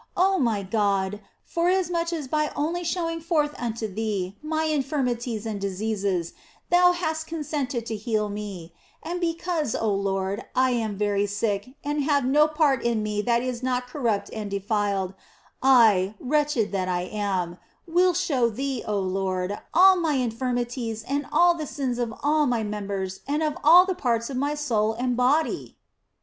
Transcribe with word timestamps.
Oh 0.17 0.39
my 0.39 0.63
God, 0.63 1.21
forasmuch 1.43 2.11
as 2.11 2.27
by 2.27 2.51
only 2.55 2.83
showing 2.83 3.21
forth 3.21 3.53
unto 3.59 3.87
Thee 3.87 4.35
my 4.41 4.63
infirmities 4.63 5.45
and 5.45 5.61
diseases 5.61 6.33
Thou 6.71 6.93
hast 6.93 7.27
consented 7.27 7.85
to 7.85 7.95
heal 7.95 8.27
me, 8.27 8.73
and 9.03 9.19
because, 9.21 9.75
oh 9.75 9.93
Lord, 9.93 10.43
I 10.55 10.71
am 10.71 10.97
very 10.97 11.27
sick 11.27 11.75
and 11.83 12.01
have 12.03 12.25
no 12.25 12.47
part 12.47 12.81
in 12.81 13.03
me 13.03 13.21
that 13.21 13.43
is 13.43 13.61
not 13.61 13.85
corrupt 13.85 14.31
and 14.33 14.49
defiled, 14.49 15.13
I, 15.61 16.15
wretched 16.19 16.71
that 16.71 16.87
I 16.89 17.01
am, 17.03 17.59
will 17.85 18.15
show 18.15 18.49
Thee, 18.49 18.83
oh 18.87 18.97
Lord, 19.01 19.59
all 19.71 19.97
mine 19.97 20.21
infirmities 20.21 21.03
and 21.03 21.27
all 21.31 21.53
the 21.53 21.67
sins 21.67 21.99
of 21.99 22.11
all 22.23 22.47
my 22.47 22.63
members 22.63 23.19
and 23.27 23.43
of 23.43 23.55
all 23.63 23.85
the 23.85 23.93
parts 23.93 24.31
of 24.31 24.35
my 24.37 24.55
soul 24.55 24.93
and 24.93 25.15
body 25.15 25.77